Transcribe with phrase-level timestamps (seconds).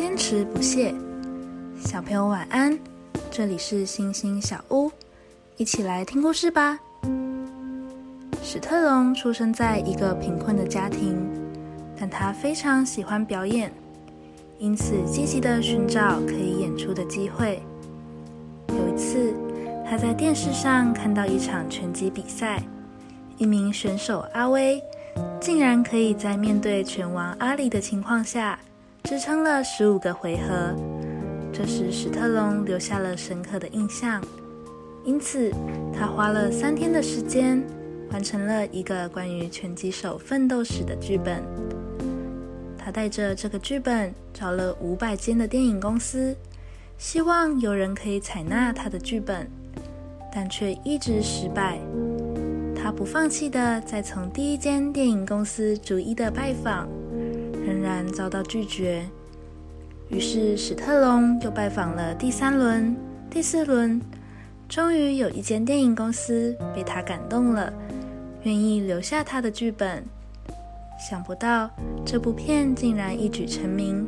[0.00, 0.94] 坚持不懈，
[1.78, 2.76] 小朋友晚安。
[3.30, 4.90] 这里是星星小屋，
[5.58, 6.78] 一起来听故事吧。
[8.42, 11.22] 史特龙出生在一个贫困的家庭，
[11.98, 13.70] 但他非常喜欢表演，
[14.58, 17.62] 因此积极的寻找可以演出的机会。
[18.68, 19.34] 有一次，
[19.86, 22.62] 他在电视上看到一场拳击比赛，
[23.36, 24.82] 一名选手阿威
[25.38, 28.58] 竟然可以在面对拳王阿里的情况下。
[29.10, 30.72] 支撑了十五个回合，
[31.52, 34.22] 这使史特龙留下了深刻的印象。
[35.04, 35.50] 因此，
[35.92, 37.60] 他花了三天的时间，
[38.12, 41.42] 完成了一个关于拳击手奋斗史的剧本。
[42.78, 46.32] 他带着这个剧本找了五百间的电影公司，
[46.96, 49.50] 希望有人可以采纳他的剧本，
[50.32, 51.80] 但却一直失败。
[52.76, 56.88] 他不放弃的，再从第一间电影公司逐一的拜访。
[57.70, 59.08] 仍然遭到拒绝，
[60.08, 62.96] 于是史特龙又拜访了第三轮、
[63.30, 64.00] 第四轮，
[64.68, 67.72] 终于有一间电影公司被他感动了，
[68.42, 70.04] 愿意留下他的剧本。
[70.98, 71.70] 想不到
[72.04, 74.04] 这部片竟然一举成名，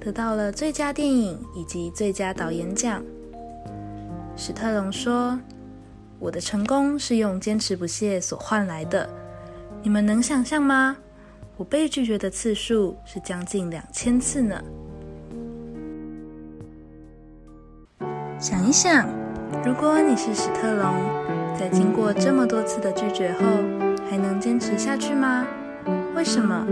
[0.00, 3.04] 得到了最佳电影以及最佳导演奖。
[4.34, 5.38] 史特龙说
[6.18, 9.06] ：“我的成功是用坚持不懈所换来的，
[9.82, 10.96] 你们能想象吗？”
[11.56, 14.60] 我被拒绝的次数是将近两千次呢。
[18.40, 19.08] 想一想，
[19.64, 20.94] 如果你是史特龙，
[21.56, 23.44] 在经过这么多次的拒绝后，
[24.10, 25.46] 还能坚持下去吗？
[26.16, 26.66] 为什么？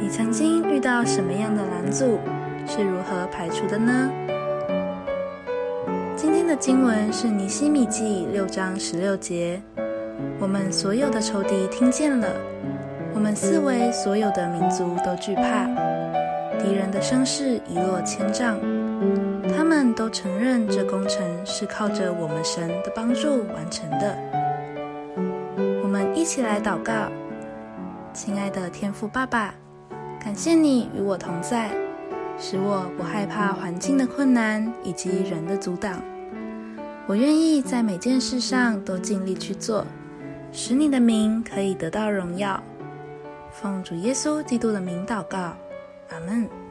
[0.00, 2.18] 你曾经遇到什么样的拦阻？
[2.66, 4.10] 是如何排除的呢？
[6.16, 9.62] 今天的经文是尼西米记六章十六节。
[10.40, 12.26] 我们所有的仇敌听见了。
[13.14, 15.64] 我们四围所有的民族都惧怕
[16.58, 18.58] 敌人的声势一落千丈，
[19.56, 24.16] 他们都承认这工程是靠着我们神的帮助完成的。
[25.82, 26.92] 我们一起来祷告，
[28.12, 29.54] 亲爱的天父爸爸，
[30.22, 31.70] 感谢你与我同在，
[32.38, 36.02] 使我不害怕环境的困难以及人的阻挡。
[37.06, 39.86] 我愿意在每件事上都尽力去做，
[40.50, 42.60] 使你的名可以得到荣耀。
[43.54, 45.56] 奉主耶稣基督的名祷告，
[46.08, 46.63] 阿门。